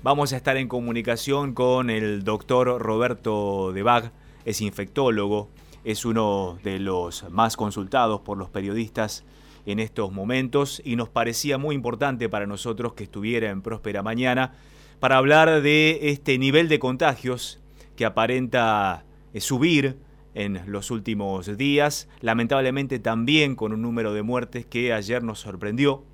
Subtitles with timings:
[0.00, 4.12] Vamos a estar en comunicación con el doctor Roberto Debag,
[4.44, 5.48] es infectólogo,
[5.82, 9.24] es uno de los más consultados por los periodistas
[9.66, 14.52] en estos momentos y nos parecía muy importante para nosotros que estuviera en Próspera Mañana
[15.00, 17.60] para hablar de este nivel de contagios
[17.96, 19.04] que aparenta
[19.34, 19.98] eh, subir
[20.32, 26.04] en los últimos días, lamentablemente también con un número de muertes que ayer nos sorprendió,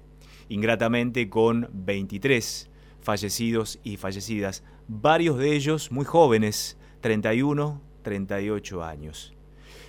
[0.48, 2.71] ingratamente con 23
[3.05, 9.36] fallecidos y fallecidas, varios de ellos muy jóvenes, 31, 38 años.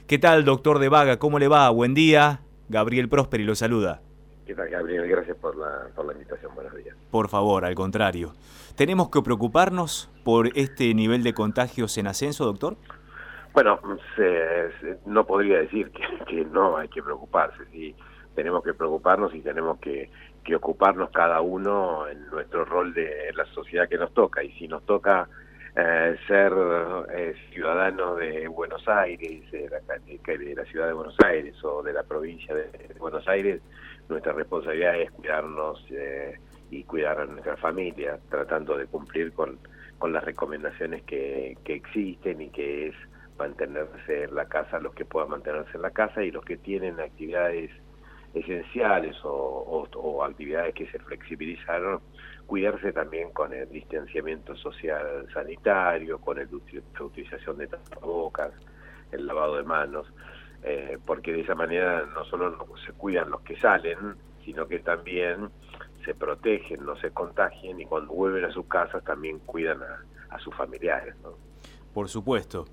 [0.05, 1.17] ¿Qué tal, doctor de Vaga?
[1.17, 1.69] ¿Cómo le va?
[1.69, 2.41] Buen día.
[2.67, 4.01] Gabriel Prosperi lo saluda.
[4.45, 5.07] ¿Qué tal, Gabriel?
[5.07, 6.53] Gracias por la, por la invitación.
[6.53, 6.95] Buenos días.
[7.09, 8.33] Por favor, al contrario.
[8.75, 12.75] ¿Tenemos que preocuparnos por este nivel de contagios en ascenso, doctor?
[13.53, 13.79] Bueno,
[15.05, 17.63] no podría decir que, que, no hay que preocuparse.
[17.71, 17.95] ¿sí?
[18.35, 20.09] Tenemos que preocuparnos y tenemos que,
[20.45, 24.43] que ocuparnos cada uno en nuestro rol de la sociedad que nos toca.
[24.43, 25.27] Y si nos toca
[25.75, 26.53] eh, ser
[27.13, 31.93] eh, ciudadanos de Buenos Aires, de la, de la, ciudad de Buenos Aires o de
[31.93, 33.59] la provincia de, Buenos Aires,
[34.07, 39.57] nuestra responsabilidad es cuidarnos eh, y cuidar a nuestra familia, tratando de cumplir con,
[39.97, 42.95] con las recomendaciones que, que existen y que es
[43.39, 46.99] mantenerse en la casa los que puedan mantenerse en la casa y los que tienen
[46.99, 47.71] actividades
[48.35, 52.01] esenciales o, o, actividades que se flexibilizaron,
[52.45, 58.51] cuidarse también con el distanciamiento social sanitario, con el, la utilización de tapabocas,
[59.11, 60.07] el lavado de manos,
[60.63, 63.97] eh, porque de esa manera no solo se cuidan los que salen,
[64.43, 65.49] sino que también
[66.03, 70.39] se protegen, no se contagien y cuando vuelven a sus casas también cuidan a, a
[70.39, 71.15] sus familiares.
[71.23, 71.33] ¿no?
[71.93, 72.65] Por supuesto.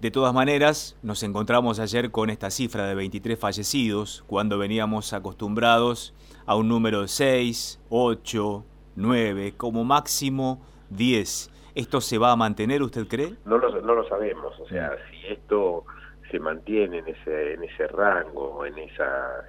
[0.00, 6.14] De todas maneras, nos encontramos ayer con esta cifra de 23 fallecidos, cuando veníamos acostumbrados
[6.46, 11.72] a un número de 6, 8, 9, como máximo 10.
[11.74, 13.34] ¿Esto se va a mantener, usted cree?
[13.44, 15.84] No lo, no lo sabemos, o sea, si esto
[16.30, 19.46] se mantiene en ese, en ese rango, en esas,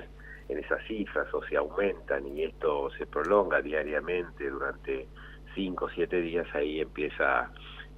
[0.47, 5.07] en esas cifras, o si aumentan y esto se prolonga diariamente durante
[5.53, 7.51] 5 o 7 días, ahí empieza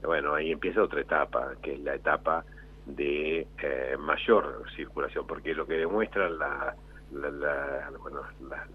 [0.04, 2.44] bueno, ahí empieza otra etapa, que es la etapa
[2.86, 6.76] de eh, mayor circulación, porque lo que demuestra la,
[7.12, 8.68] la, bueno, la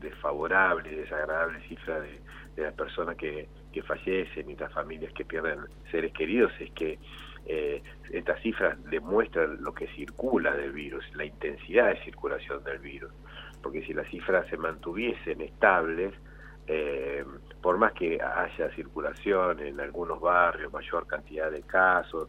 [0.00, 2.20] desfavorable, desagradable cifra de,
[2.56, 5.58] las personas que, que fallecen y las familias que pierden
[5.90, 6.98] seres queridos es que
[7.48, 13.12] eh, estas cifras demuestran lo que circula del virus, la intensidad de circulación del virus,
[13.62, 16.12] porque si las cifras se mantuviesen estables,
[16.66, 17.24] eh,
[17.62, 22.28] por más que haya circulación en algunos barrios, mayor cantidad de casos,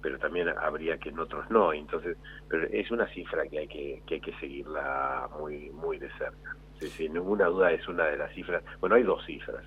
[0.00, 1.72] pero también habría que en otros no.
[1.72, 2.16] Entonces,
[2.48, 6.56] pero es una cifra que hay que, que hay que seguirla muy muy de cerca.
[6.78, 8.62] sin ninguna duda es una de las cifras.
[8.80, 9.64] Bueno, hay dos cifras.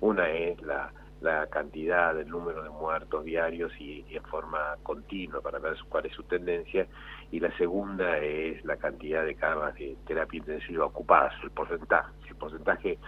[0.00, 5.40] Una es la, la cantidad, el número de muertos diarios y, y, en forma continua
[5.40, 6.86] para ver cuál es su tendencia.
[7.30, 12.12] Y la segunda es la cantidad de camas de terapia intensiva ocupadas, el porcentaje.
[12.28, 12.98] El porcentaje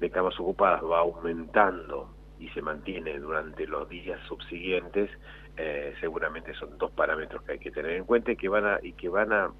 [0.00, 5.10] de camas ocupadas va aumentando y se mantiene durante los días subsiguientes,
[5.56, 8.78] eh, seguramente son dos parámetros que hay que tener en cuenta y que van a,
[8.82, 9.50] y que van a,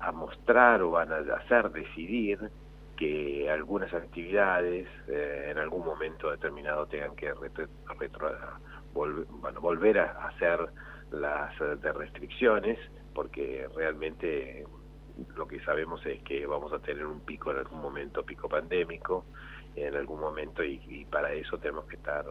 [0.00, 2.50] a mostrar o van a hacer decidir
[2.96, 7.68] que algunas actividades eh, en algún momento determinado tengan que retro,
[7.98, 8.30] retro,
[8.92, 10.58] volver, a hacer
[11.12, 12.78] las de restricciones
[13.14, 14.66] porque realmente
[15.36, 19.24] lo que sabemos es que vamos a tener un pico en algún momento, pico pandémico,
[19.76, 22.24] en algún momento y, para eso tenemos que estar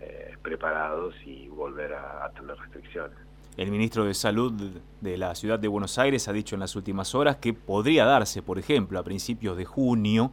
[0.00, 3.16] eh, preparados y volver a, tener restricciones.
[3.56, 4.52] El ministro de Salud
[5.00, 8.42] de la ciudad de Buenos Aires ha dicho en las últimas horas que podría darse,
[8.42, 10.30] por ejemplo, a principios de junio,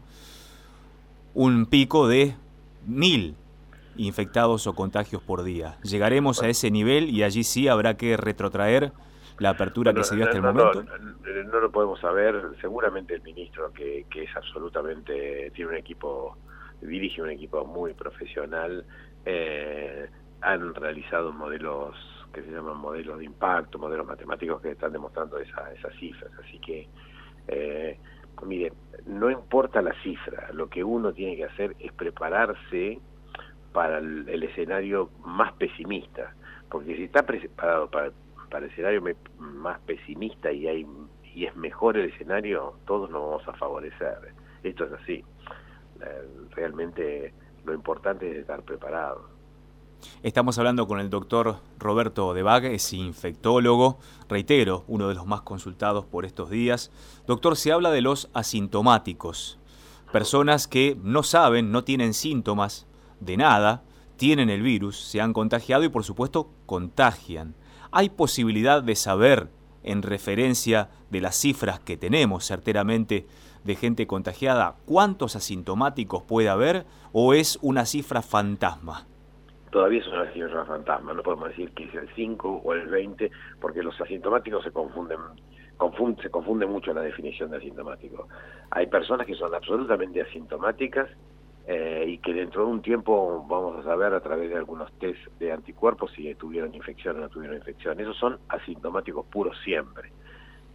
[1.34, 2.36] un pico de
[2.86, 3.36] mil
[3.96, 5.78] infectados o contagios por día.
[5.84, 8.92] ¿Llegaremos a ese nivel y allí sí habrá que retrotraer
[9.40, 10.84] la apertura que se dio hasta el momento?
[10.84, 12.42] No, lo podemos saber.
[12.62, 16.38] Seguramente el ministro, que, que es absolutamente, tiene un equipo,
[16.82, 18.86] dirige un equipo muy profesional,
[19.26, 20.09] eh,
[20.41, 21.96] han realizado modelos
[22.34, 26.32] que se llaman modelos de impacto, modelos matemáticos que están demostrando esa, esas cifras.
[26.44, 26.88] Así que,
[27.47, 27.97] eh,
[28.44, 28.74] mire,
[29.06, 33.00] no importa la cifra, lo que uno tiene que hacer es prepararse
[33.72, 36.34] para el, el escenario más pesimista,
[36.70, 38.12] porque si está preparado para
[38.53, 39.02] para el escenario
[39.40, 44.35] más pesimista y es mejor el escenario, todos nos vamos a favorecer.
[44.61, 45.23] Esto es así.
[46.52, 47.34] Realmente
[47.66, 49.28] lo importante es estar preparado.
[50.22, 53.97] Estamos hablando con el doctor Roberto Debag, es infectólogo,
[54.29, 56.91] reitero, uno de los más consultados por estos días.
[57.26, 59.58] Doctor, se habla de los asintomáticos,
[60.11, 62.85] personas que no saben, no tienen síntomas
[63.20, 63.82] de nada,
[64.16, 67.55] tienen el virus, se han contagiado y por supuesto contagian.
[67.95, 69.49] ¿Hay posibilidad de saber,
[69.84, 73.28] en referencia de las cifras que tenemos certeramente
[73.63, 79.05] de gente contagiada, cuántos asintomáticos puede haber o es una cifra fantasma?
[79.69, 83.29] Todavía es una cifra fantasma, no podemos decir que es el 5 o el 20,
[83.61, 85.19] porque los asintomáticos se confunden
[86.19, 88.28] se confunde mucho la definición de asintomático.
[88.72, 91.09] Hay personas que son absolutamente asintomáticas
[91.66, 95.20] eh, y que dentro de un tiempo vamos a saber a través de algunos test
[95.40, 98.00] de anticuerpos si tuvieron infección o no tuvieron infección.
[98.00, 100.12] Esos son asintomáticos puros siempre.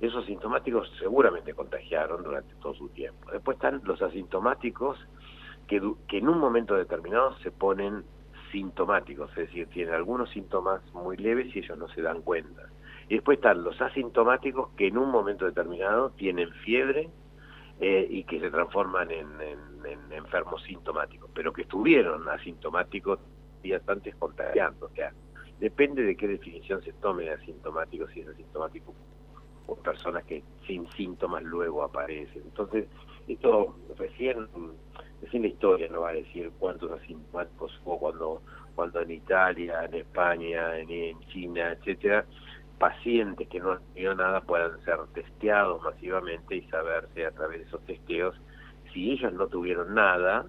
[0.00, 3.30] Esos asintomáticos seguramente contagiaron durante todo su tiempo.
[3.30, 4.98] Después están los asintomáticos
[5.66, 8.04] que, que en un momento determinado se ponen
[8.50, 12.62] sintomáticos, es decir, tienen algunos síntomas muy leves y ellos no se dan cuenta.
[13.08, 17.10] Y después están los asintomáticos que en un momento determinado tienen fiebre
[17.80, 19.28] eh, y que se transforman en,
[20.10, 23.20] enfermos sintomáticos, pero que estuvieron asintomáticos
[23.62, 24.86] días antes contagiando.
[24.86, 25.12] O sea,
[25.60, 28.94] depende de qué definición se tome de asintomático, si es asintomático
[29.66, 32.42] o personas que sin síntomas luego aparecen.
[32.42, 32.86] Entonces,
[33.28, 34.48] esto recién,
[35.22, 38.42] recién la historia no va a decir cuántos asintomáticos hubo cuando,
[38.74, 42.24] cuando en Italia, en España, en, en China, etcétera,
[42.78, 47.66] pacientes que no han tenido nada puedan ser testeados masivamente y saberse a través de
[47.66, 48.34] esos testeos
[48.92, 50.46] si ellos no tuvieron nada,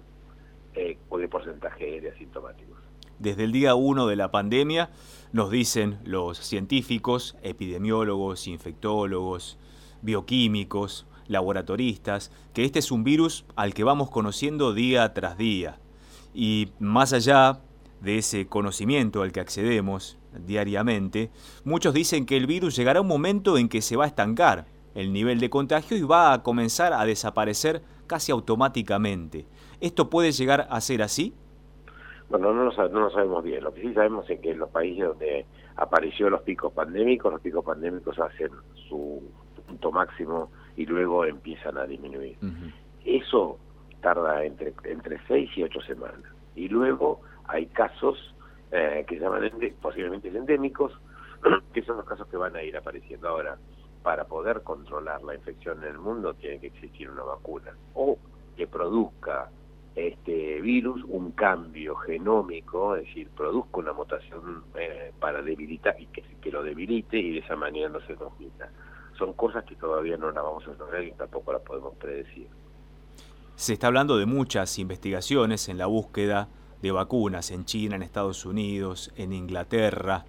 [0.74, 2.78] eh, qué porcentaje de asintomáticos.
[3.18, 4.90] Desde el día uno de la pandemia
[5.32, 9.58] nos dicen los científicos, epidemiólogos, infectólogos,
[10.00, 15.78] bioquímicos, laboratoristas, que este es un virus al que vamos conociendo día tras día.
[16.32, 17.60] Y más allá
[18.00, 21.30] de ese conocimiento al que accedemos diariamente,
[21.64, 25.12] muchos dicen que el virus llegará un momento en que se va a estancar el
[25.12, 29.46] nivel de contagio y va a comenzar a desaparecer casi automáticamente.
[29.80, 31.34] ¿Esto puede llegar a ser así?
[32.28, 33.62] Bueno, no lo, no lo sabemos bien.
[33.64, 35.46] Lo que sí sabemos es que en los países donde
[35.76, 38.50] apareció los picos pandémicos, los picos pandémicos hacen
[38.88, 39.22] su
[39.66, 42.36] punto máximo y luego empiezan a disminuir.
[43.04, 43.58] Eso
[44.00, 46.22] tarda entre, entre seis y ocho semanas.
[46.54, 48.34] Y luego hay casos
[48.72, 49.50] eh, que se llaman
[49.80, 50.92] posiblemente endémicos,
[51.72, 53.56] que son los casos que van a ir apareciendo ahora.
[54.02, 58.16] Para poder controlar la infección en el mundo tiene que existir una vacuna o
[58.56, 59.50] que produzca
[59.94, 66.22] este virus un cambio genómico, es decir, produzca una mutación eh, para debilitar y que,
[66.40, 68.70] que lo debilite y de esa manera no se transmita.
[69.18, 72.46] Son cosas que todavía no las vamos a lograr y tampoco las podemos predecir.
[73.56, 76.48] Se está hablando de muchas investigaciones en la búsqueda
[76.82, 80.24] de vacunas en China, en Estados Unidos, en Inglaterra.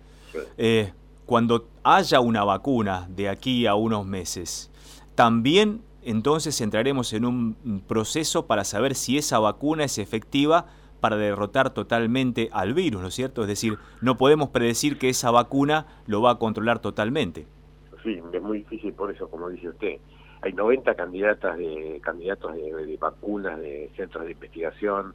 [0.57, 0.94] Eh,
[1.25, 4.71] cuando haya una vacuna de aquí a unos meses,
[5.15, 10.65] también entonces entraremos en un proceso para saber si esa vacuna es efectiva
[11.01, 13.42] para derrotar totalmente al virus, ¿no es cierto?
[13.42, 17.48] Es decir, no podemos predecir que esa vacuna lo va a controlar totalmente.
[18.03, 19.98] Sí, es muy difícil por eso, como dice usted.
[20.44, 25.13] Hay 90 candidatas de candidatos de vacunas de centros de investigación,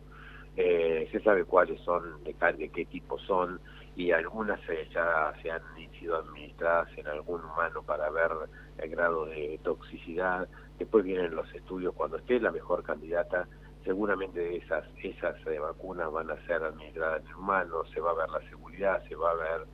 [0.57, 3.61] eh, se sabe cuáles son, de, qué tipo son,
[3.95, 4.61] y algunas
[4.93, 5.63] ya se han
[5.99, 8.31] sido administradas en algún humano para ver
[8.79, 10.49] el grado de toxicidad.
[10.79, 13.49] Después vienen los estudios cuando esté la mejor candidata.
[13.85, 18.29] Seguramente esas esas eh, vacunas van a ser administradas en humanos, se va a ver
[18.31, 19.67] la seguridad, se va a ver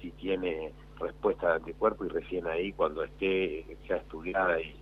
[0.00, 4.76] si tiene respuesta de anticuerpo y recién ahí cuando esté ya estudiada y,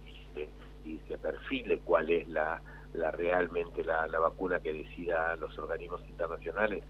[0.84, 2.60] y se perfile cuál es la
[2.98, 6.84] la realmente la, vacuna que decida los organismos internacionales,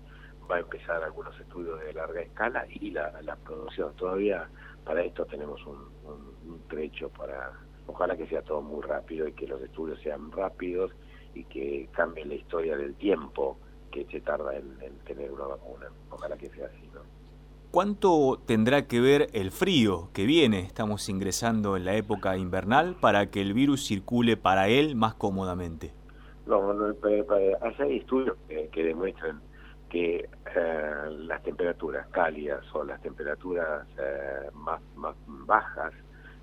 [0.51, 3.13] va a empezar algunos estudios de larga escala y la,
[3.45, 3.95] producción.
[3.97, 4.49] Todavía
[4.85, 5.89] para esto tenemos un,
[6.69, 7.53] trecho para,
[7.87, 10.93] ojalá que sea todo muy rápido y que los estudios sean rápidos
[11.35, 13.59] y que cambie la historia del tiempo
[13.91, 15.87] que se tarda en, tener una vacuna.
[16.11, 17.01] Ojalá que sea así, ¿no?
[17.71, 20.61] ¿Cuánto tendrá que ver el frío que viene?
[20.61, 25.93] Estamos ingresando en la época invernal para que el virus circule para él más cómodamente.
[26.49, 26.95] No, no
[27.79, 29.41] hay estudios que, demuestran
[29.91, 30.17] que
[30.57, 35.93] eh, las temperaturas cálidas o las temperaturas eh, más, más bajas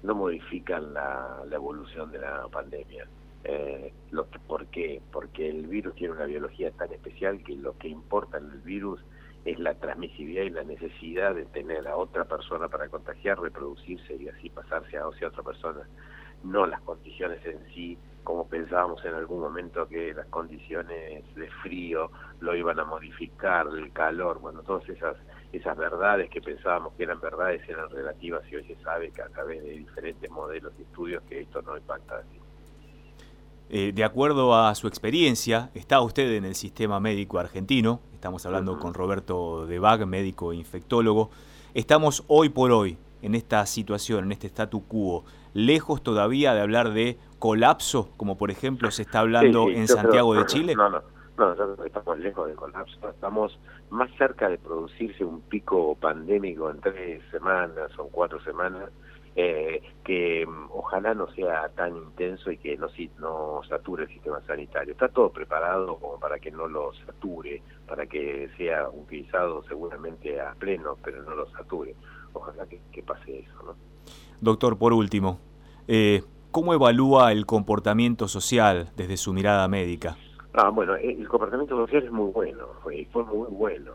[0.04, 3.08] no modifican la, evolución de la pandemia.
[3.44, 5.02] Eh, lo ¿Por qué?
[5.12, 9.04] Porque el virus tiene una biología tan especial que lo que importa en el virus
[9.44, 14.28] es la transmisibilidad y la necesidad de tener a otra persona para contagiar, reproducirse y
[14.28, 15.82] así pasarse a, otra persona,
[16.44, 22.12] no las condiciones en sí como pensábamos en algún momento que las condiciones de frío
[22.42, 25.16] lo iban a modificar, el calor, bueno, todas esas
[25.54, 29.30] esas verdades que pensábamos que eran verdades eran relativas y hoy se sabe que a
[29.30, 32.40] través de diferentes modelos y estudios que esto no impacta así.
[33.70, 38.80] eh, de acuerdo a su experiencia, está usted en el sistema médico argentino, estamos hablando
[38.80, 41.30] con Roberto De Bag, médico infectólogo,
[41.74, 45.24] estamos hoy por hoy en esta situación, en este statu quo,
[45.56, 50.46] lejos todavía de hablar de colapso, como por ejemplo se está hablando en Santiago de
[50.46, 50.76] Chile?
[50.76, 51.02] No, no,
[51.38, 53.58] no, estamos lejos de colapso, estamos
[53.90, 58.90] más cerca de producirse un pico pandémico en tres semanas o cuatro semanas,
[59.38, 62.88] eh, que mm, ojalá no sea tan intenso y que no,
[63.20, 64.92] no sature el sistema sanitario.
[64.92, 70.54] Está todo preparado como para que no lo sature, para que sea utilizado seguramente a
[70.54, 71.96] pleno, pero no lo sature.
[72.34, 73.64] Ojalá que, pase eso.
[73.64, 73.95] ¿no?
[74.42, 75.40] Doctor, por último,
[75.88, 80.18] eh, ¿cómo evalúa el comportamiento social desde su mirada médica?
[80.54, 83.92] Ah, bueno, eh, el comportamiento social es muy bueno, fue, fue muy bueno.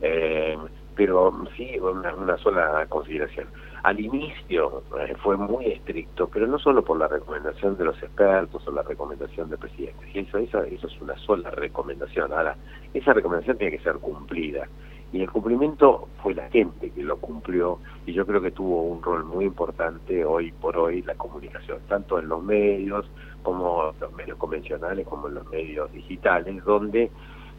[0.00, 0.56] Eh,
[0.94, 3.48] pero sí, una, una sola consideración.
[3.82, 8.66] Al inicio eh, fue muy estricto, pero no solo por la recomendación de los expertos
[8.66, 10.06] o la recomendación del presidente.
[10.14, 12.32] Eso, eso, eso es una sola recomendación.
[12.32, 12.56] Ahora,
[12.94, 14.68] esa recomendación tiene que ser cumplida.
[15.14, 19.00] Y el cumplimiento fue la gente que lo cumplió y yo creo que tuvo un
[19.00, 23.06] rol muy importante hoy por hoy la comunicación, tanto en los medios
[23.44, 27.12] como los medios convencionales como en los medios digitales, donde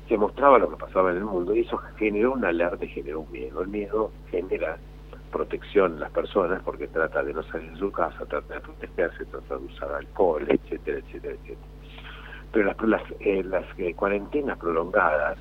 [0.10, 3.22] se mostraba lo que pasaba en el mundo y eso generó una alerta y generó
[3.22, 3.62] un miedo.
[3.62, 4.78] El miedo genera
[5.32, 9.24] protección en las personas porque trata de no salir de su casa, trata de protegerse,
[9.28, 11.68] trata de usar alcohol, etcétera, etcétera, etcétera.
[12.52, 15.38] Pero las, las, eh, las eh, cuarentenas prolongadas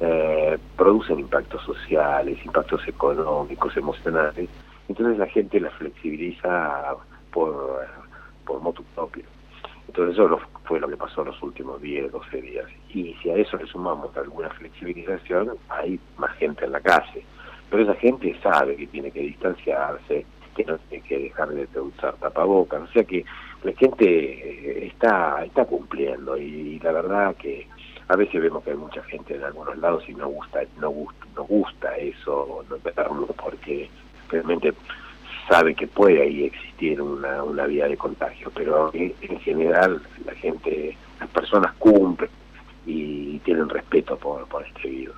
[0.00, 4.48] eh, producen impactos sociales, impactos económicos, emocionales.
[4.88, 6.96] Entonces la gente la flexibiliza
[7.32, 7.86] por,
[8.46, 9.24] por motu propio.
[9.88, 12.66] Entonces eso fue lo que pasó en los últimos 10, 12 días.
[12.90, 17.24] Y si a eso le sumamos alguna flexibilización, hay más gente en la calle.
[17.70, 20.24] Pero esa gente sabe que tiene que distanciarse,
[20.56, 22.82] que no tiene que dejar de usar tapabocas.
[22.82, 23.24] O sea que
[23.62, 27.66] la gente eh, está, está cumpliendo y la verdad que
[28.08, 31.26] a veces vemos que hay mucha gente en algunos lados y no gusta no gusta
[31.36, 32.76] no gusta eso no
[33.36, 33.90] porque
[34.30, 34.72] realmente
[35.48, 40.96] sabe que puede ahí existir una, una vía de contagio pero en general la gente
[41.20, 42.30] las personas cumplen
[42.86, 45.16] y tienen respeto por, por este virus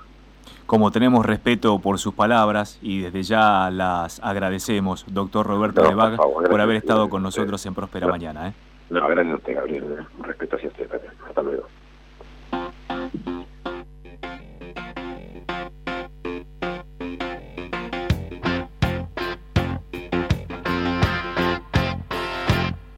[0.65, 6.15] como tenemos respeto por sus palabras y desde ya las agradecemos, doctor Roberto de Vaga,
[6.15, 8.47] por, haber estado con nosotros en Próspera Mañana.
[8.47, 8.53] ¿eh?
[8.89, 9.83] No, gracias a usted, Gabriel.
[10.17, 10.89] Un respeto hacia usted
[11.27, 11.67] Hasta luego.